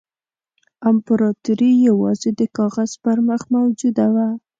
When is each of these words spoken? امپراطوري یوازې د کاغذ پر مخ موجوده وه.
امپراطوري 0.89 1.71
یوازې 1.89 2.29
د 2.39 2.41
کاغذ 2.57 2.91
پر 3.03 3.17
مخ 3.27 3.41
موجوده 3.55 4.05
وه. 4.15 4.27